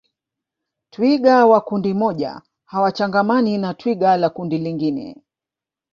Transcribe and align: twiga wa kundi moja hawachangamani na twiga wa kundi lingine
twiga 0.89 1.45
wa 1.45 1.61
kundi 1.61 1.93
moja 1.93 2.41
hawachangamani 2.65 3.57
na 3.57 3.73
twiga 3.73 4.09
wa 4.11 4.29
kundi 4.29 4.57
lingine 4.57 5.17